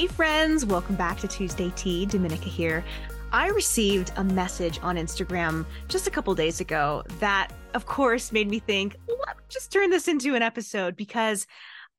[0.00, 2.06] Hey, friends, welcome back to Tuesday Tea.
[2.06, 2.82] Dominica here.
[3.32, 8.48] I received a message on Instagram just a couple days ago that, of course, made
[8.48, 11.46] me think, let me just turn this into an episode because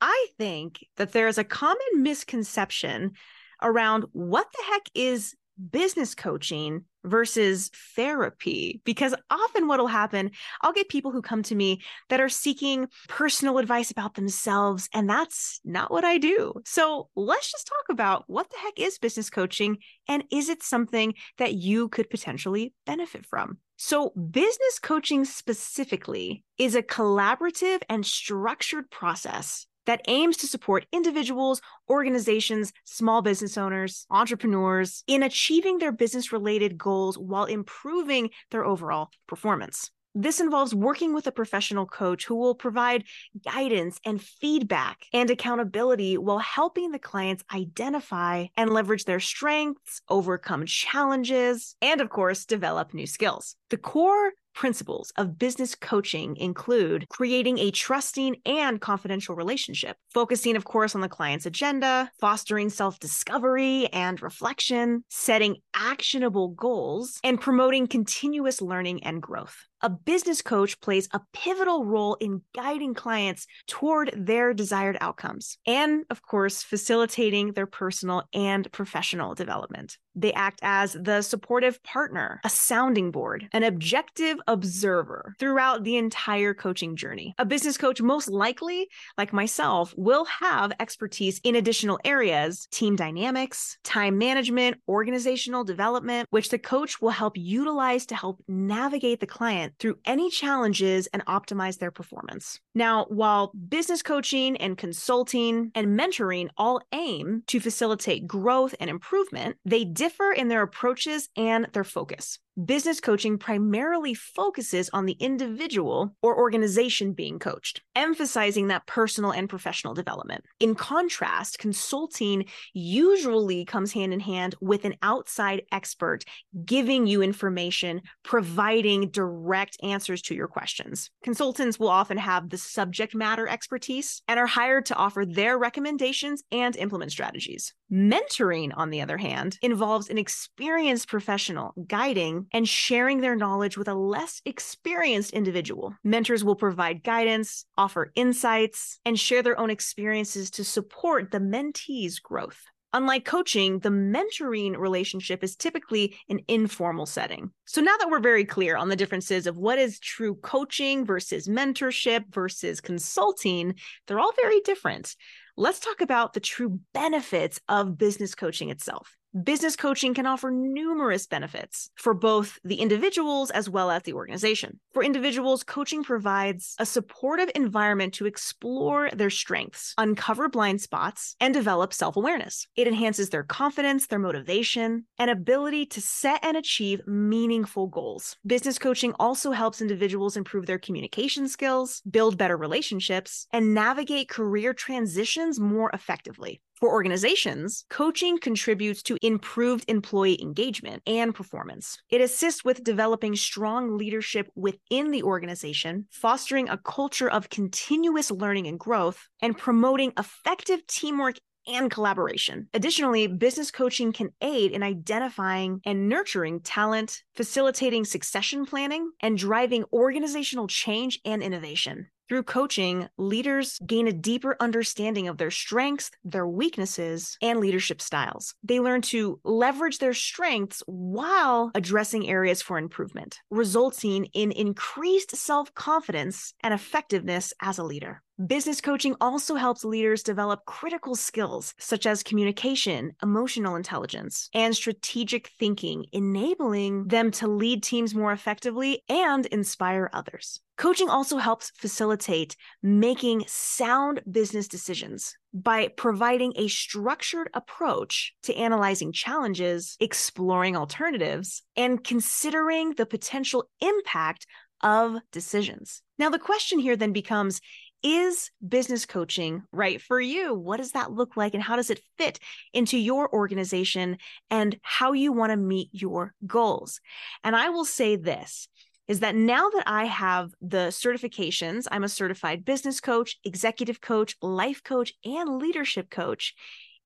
[0.00, 3.12] I think that there is a common misconception
[3.60, 5.36] around what the heck is
[5.70, 10.30] business coaching versus therapy because often what'll happen
[10.62, 15.08] i'll get people who come to me that are seeking personal advice about themselves and
[15.08, 16.52] that's not what i do.
[16.64, 21.14] So let's just talk about what the heck is business coaching and is it something
[21.38, 23.58] that you could potentially benefit from?
[23.76, 31.60] So, business coaching specifically is a collaborative and structured process that aims to support individuals,
[31.88, 39.10] organizations, small business owners, entrepreneurs in achieving their business related goals while improving their overall
[39.26, 39.90] performance.
[40.14, 43.04] This involves working with a professional coach who will provide
[43.44, 50.66] guidance and feedback and accountability while helping the clients identify and leverage their strengths, overcome
[50.66, 53.54] challenges, and of course, develop new skills.
[53.68, 60.66] The core principles of business coaching include creating a trusting and confidential relationship, focusing, of
[60.66, 67.86] course, on the client's agenda, fostering self discovery and reflection, setting actionable goals, and promoting
[67.86, 74.12] continuous learning and growth a business coach plays a pivotal role in guiding clients toward
[74.16, 79.96] their desired outcomes and, of course, facilitating their personal and professional development.
[80.14, 86.52] They act as the supportive partner, a sounding board, an objective observer throughout the entire
[86.52, 87.34] coaching journey.
[87.38, 93.78] A business coach, most likely, like myself, will have expertise in additional areas team dynamics,
[93.84, 99.69] time management, organizational development, which the coach will help utilize to help navigate the client
[99.78, 102.60] through any challenges and optimize their performance.
[102.74, 109.56] Now, while business coaching and consulting and mentoring all aim to facilitate growth and improvement,
[109.64, 116.14] they differ in their approaches and their focus business coaching primarily focuses on the individual
[116.22, 120.44] or organization being coached, emphasizing that personal and professional development.
[120.58, 126.24] In contrast, consulting usually comes hand in hand with an outside expert
[126.64, 131.10] giving you information, providing direct answers to your questions.
[131.22, 136.42] Consultants will often have the subject matter expertise and are hired to offer their recommendations
[136.52, 137.74] and implement strategies.
[137.92, 142.56] Mentoring, on the other hand, involves an experienced professional guiding Mm-hmm.
[142.56, 145.94] and sharing their knowledge with a less experienced individual.
[146.04, 152.18] Mentors will provide guidance, offer insights, and share their own experiences to support the mentee's
[152.18, 152.62] growth.
[152.92, 157.50] Unlike coaching, the mentoring relationship is typically an informal setting.
[157.64, 161.46] So now that we're very clear on the differences of what is true coaching versus
[161.46, 163.76] mentorship versus consulting,
[164.06, 165.14] they're all very different.
[165.56, 171.26] Let's talk about the true benefits of business coaching itself business coaching can offer numerous
[171.26, 174.80] benefits for both the individuals as well as the organization.
[174.92, 181.54] For individuals, coaching provides a supportive environment to explore their strengths, uncover blind spots, and
[181.54, 182.66] develop self awareness.
[182.76, 188.36] It enhances their confidence, their motivation, and ability to set and achieve meaningful goals.
[188.46, 194.74] Business coaching also helps individuals improve their communication skills, build better relationships, and navigate career
[194.74, 196.60] transitions more effectively.
[196.80, 201.98] For organizations, coaching contributes to improved employee engagement and performance.
[202.08, 208.66] It assists with developing strong leadership within the organization, fostering a culture of continuous learning
[208.66, 211.36] and growth, and promoting effective teamwork
[211.68, 212.68] and collaboration.
[212.72, 219.84] Additionally, business coaching can aid in identifying and nurturing talent, facilitating succession planning, and driving
[219.92, 222.06] organizational change and innovation.
[222.30, 228.54] Through coaching, leaders gain a deeper understanding of their strengths, their weaknesses, and leadership styles.
[228.62, 235.74] They learn to leverage their strengths while addressing areas for improvement, resulting in increased self
[235.74, 238.22] confidence and effectiveness as a leader.
[238.46, 245.48] Business coaching also helps leaders develop critical skills such as communication, emotional intelligence, and strategic
[245.58, 250.58] thinking, enabling them to lead teams more effectively and inspire others.
[250.78, 259.12] Coaching also helps facilitate making sound business decisions by providing a structured approach to analyzing
[259.12, 264.46] challenges, exploring alternatives, and considering the potential impact
[264.82, 266.00] of decisions.
[266.18, 267.60] Now, the question here then becomes
[268.02, 270.54] is business coaching right for you?
[270.54, 272.38] What does that look like and how does it fit
[272.72, 274.18] into your organization
[274.50, 277.00] and how you want to meet your goals?
[277.44, 278.68] And I will say this
[279.08, 284.36] is that now that I have the certifications, I'm a certified business coach, executive coach,
[284.40, 286.54] life coach, and leadership coach.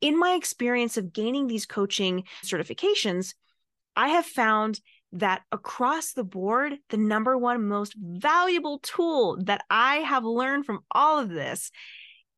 [0.00, 3.34] in my experience of gaining these coaching certifications,
[3.96, 4.80] I have found
[5.14, 10.80] that across the board, the number one most valuable tool that I have learned from
[10.90, 11.70] all of this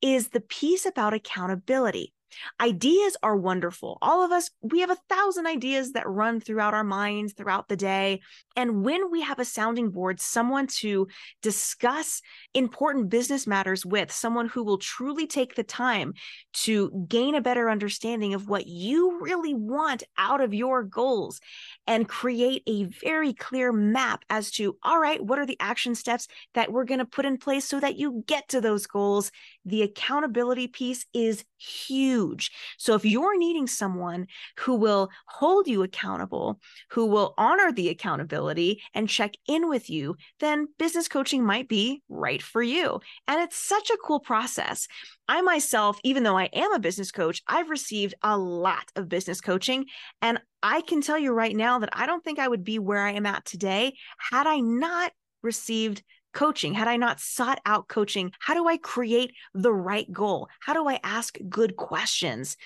[0.03, 2.13] is the piece about accountability.
[2.61, 3.99] Ideas are wonderful.
[4.03, 7.77] All of us, we have a thousand ideas that run throughout our minds throughout the
[7.77, 8.21] day.
[8.57, 11.09] And when we have a sounding board, someone to
[11.43, 12.23] discuss
[12.55, 16.15] important business matters with, someone who will truly take the time
[16.53, 21.41] to gain a better understanding of what you really want out of your goals
[21.87, 26.29] and create a very clear map as to, all right, what are the action steps
[26.55, 29.31] that we're going to put in place so that you get to those goals?
[29.67, 32.53] The accountability piece is huge.
[32.79, 34.29] So if you're needing someone
[34.61, 36.61] who will hold you accountable,
[36.91, 42.03] who will honor the accountability and check in with you, then business coaching might be
[42.09, 43.01] right for you.
[43.27, 44.87] And it's such a cool process.
[45.29, 49.41] I myself, even though I am a business coach, I've received a lot of business
[49.41, 49.87] coaching.
[50.23, 53.05] And I can tell you right now that I don't think I would be where
[53.05, 53.95] I am at today
[54.31, 56.03] had I not received
[56.37, 58.31] coaching, had I not sought out coaching.
[58.39, 60.49] How do I create the right goal?
[60.61, 62.59] How do I ask good questions?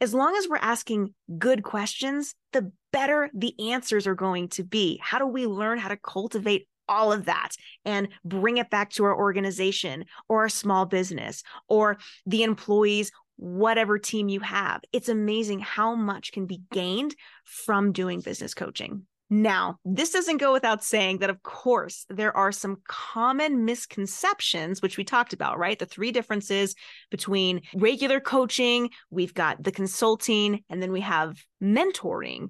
[0.00, 4.98] As long as we're asking good questions, the better the answers are going to be.
[5.02, 7.50] How do we learn how to cultivate all of that
[7.84, 13.98] and bring it back to our organization or our small business or the employees whatever
[13.98, 17.14] team you have it's amazing how much can be gained
[17.44, 22.50] from doing business coaching now, this doesn't go without saying that, of course, there are
[22.50, 25.78] some common misconceptions, which we talked about, right?
[25.78, 26.74] The three differences
[27.10, 32.48] between regular coaching, we've got the consulting, and then we have mentoring.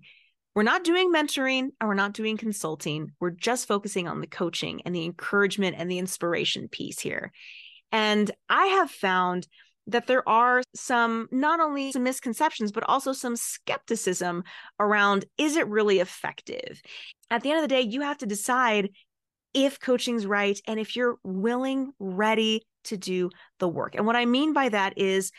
[0.54, 3.12] We're not doing mentoring and we're not doing consulting.
[3.20, 7.32] We're just focusing on the coaching and the encouragement and the inspiration piece here.
[7.90, 9.46] And I have found
[9.88, 14.44] that there are some not only some misconceptions but also some skepticism
[14.79, 16.81] around is it really effective
[17.31, 18.90] at the end of the day you have to decide
[19.55, 24.25] if coaching's right and if you're willing ready to do the work and what i
[24.25, 25.32] mean by that is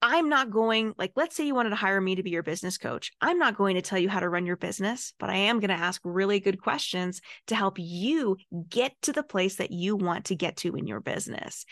[0.00, 2.78] I'm not going, like, let's say you wanted to hire me to be your business
[2.78, 3.10] coach.
[3.20, 5.70] I'm not going to tell you how to run your business, but I am going
[5.70, 8.36] to ask really good questions to help you
[8.68, 11.64] get to the place that you want to get to in your business.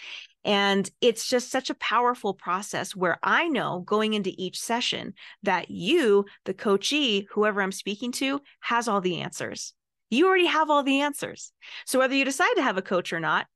[0.47, 5.73] And it's just such a powerful process where I know going into each session that
[5.73, 9.75] you, the coachee, whoever I'm speaking to, has all the answers.
[10.09, 11.53] You already have all the answers.
[11.85, 13.47] So whether you decide to have a coach or not,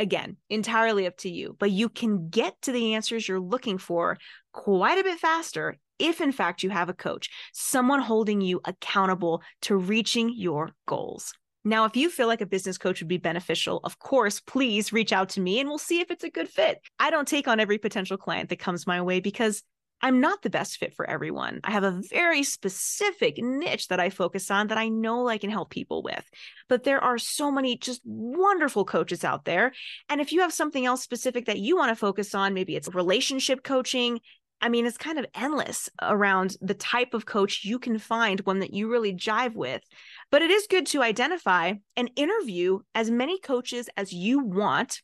[0.00, 4.18] again, entirely up to you, but you can get to the answers you're looking for
[4.52, 9.42] quite a bit faster if, in fact, you have a coach, someone holding you accountable
[9.60, 11.34] to reaching your goals.
[11.64, 15.12] Now, if you feel like a business coach would be beneficial, of course, please reach
[15.12, 16.80] out to me and we'll see if it's a good fit.
[16.98, 19.62] I don't take on every potential client that comes my way because
[20.04, 21.60] I'm not the best fit for everyone.
[21.62, 25.50] I have a very specific niche that I focus on that I know I can
[25.50, 26.28] help people with.
[26.68, 29.72] But there are so many just wonderful coaches out there.
[30.08, 32.92] And if you have something else specific that you want to focus on, maybe it's
[32.92, 34.18] relationship coaching.
[34.62, 38.60] I mean, it's kind of endless around the type of coach you can find, one
[38.60, 39.82] that you really jive with.
[40.30, 45.02] But it is good to identify and interview as many coaches as you want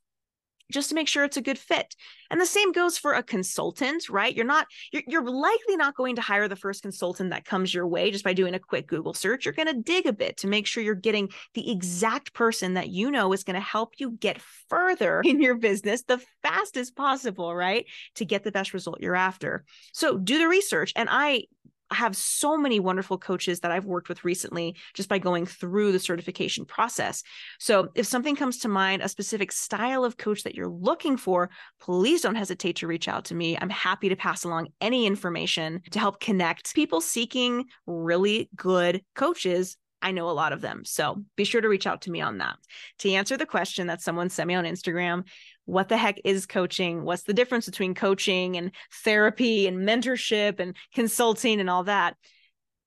[0.70, 1.94] just to make sure it's a good fit.
[2.30, 4.34] And the same goes for a consultant, right?
[4.34, 7.86] You're not you're, you're likely not going to hire the first consultant that comes your
[7.86, 9.44] way just by doing a quick Google search.
[9.44, 12.90] You're going to dig a bit to make sure you're getting the exact person that
[12.90, 17.54] you know is going to help you get further in your business the fastest possible,
[17.54, 17.86] right?
[18.16, 19.64] To get the best result you're after.
[19.92, 20.92] So do the research.
[20.96, 21.44] And I
[21.90, 25.98] have so many wonderful coaches that I've worked with recently just by going through the
[25.98, 27.22] certification process.
[27.58, 31.50] So, if something comes to mind, a specific style of coach that you're looking for,
[31.80, 33.56] please don't hesitate to reach out to me.
[33.58, 39.76] I'm happy to pass along any information to help connect people seeking really good coaches
[40.00, 40.84] I know a lot of them.
[40.84, 42.56] So be sure to reach out to me on that.
[43.00, 45.24] To answer the question that someone sent me on Instagram,
[45.64, 47.02] what the heck is coaching?
[47.02, 48.70] What's the difference between coaching and
[49.04, 52.16] therapy and mentorship and consulting and all that?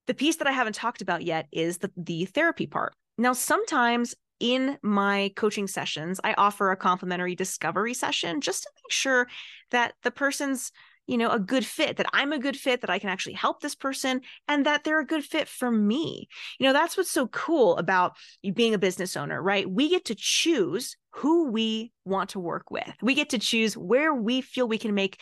[0.06, 2.94] The piece that I haven't talked about yet is the, the therapy part.
[3.18, 8.90] Now, sometimes in my coaching sessions, I offer a complimentary discovery session just to make
[8.90, 9.28] sure
[9.70, 10.72] that the person's
[11.06, 13.60] you know a good fit that i'm a good fit that i can actually help
[13.60, 16.28] this person and that they're a good fit for me.
[16.58, 19.68] You know that's what's so cool about you being a business owner right?
[19.70, 22.90] We get to choose who we want to work with.
[23.02, 25.20] We get to choose where we feel we can make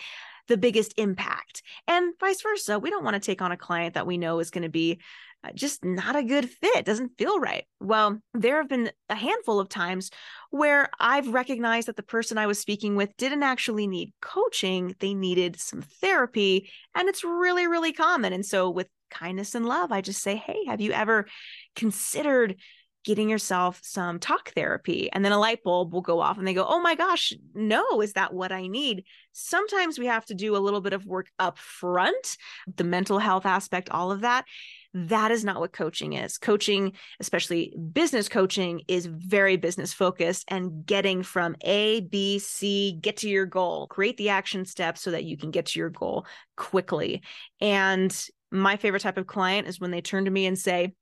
[0.51, 4.07] the biggest impact and vice versa we don't want to take on a client that
[4.07, 5.01] we know is going to be
[5.43, 7.65] uh, just not a good fit, doesn't feel right.
[7.81, 10.11] Well, there have been a handful of times
[10.51, 15.15] where I've recognized that the person I was speaking with didn't actually need coaching, they
[15.15, 16.71] needed some therapy.
[16.95, 18.35] And it's really, really common.
[18.35, 21.27] And so, with kindness and love, I just say, Hey, have you ever
[21.75, 22.57] considered
[23.05, 26.55] getting yourself some talk therapy and then a light bulb will go off and they
[26.55, 29.05] go oh my gosh no is that what i need?
[29.33, 32.37] Sometimes we have to do a little bit of work up front
[32.77, 34.45] the mental health aspect all of that.
[34.93, 36.37] That is not what coaching is.
[36.37, 43.19] Coaching especially business coaching is very business focused and getting from a b c get
[43.19, 43.87] to your goal.
[43.87, 46.27] Create the action steps so that you can get to your goal
[46.57, 47.23] quickly.
[47.61, 48.15] And
[48.51, 50.93] my favorite type of client is when they turn to me and say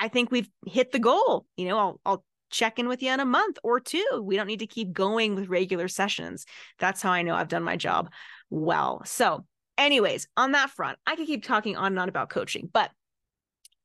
[0.00, 1.46] I think we've hit the goal.
[1.56, 4.22] You know, I'll, I'll check in with you in a month or two.
[4.22, 6.46] We don't need to keep going with regular sessions.
[6.78, 8.10] That's how I know I've done my job
[8.50, 9.02] well.
[9.04, 9.44] So,
[9.76, 12.90] anyways, on that front, I could keep talking on and on about coaching, but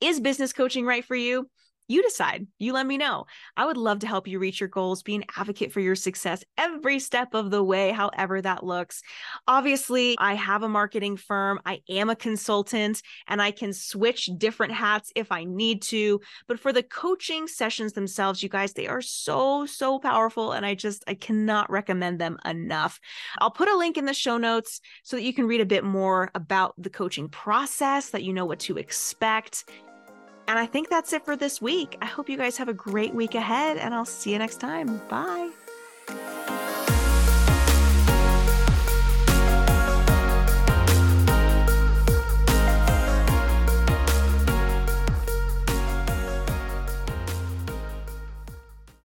[0.00, 1.48] is business coaching right for you?
[1.92, 2.46] You decide.
[2.58, 3.26] You let me know.
[3.56, 6.42] I would love to help you reach your goals, be an advocate for your success
[6.56, 9.02] every step of the way, however that looks.
[9.46, 14.72] Obviously, I have a marketing firm, I am a consultant, and I can switch different
[14.72, 16.20] hats if I need to.
[16.48, 20.52] But for the coaching sessions themselves, you guys, they are so, so powerful.
[20.52, 22.98] And I just, I cannot recommend them enough.
[23.38, 25.84] I'll put a link in the show notes so that you can read a bit
[25.84, 29.64] more about the coaching process, that you know what to expect.
[30.52, 31.96] And I think that's it for this week.
[32.02, 35.00] I hope you guys have a great week ahead, and I'll see you next time.
[35.08, 35.48] Bye.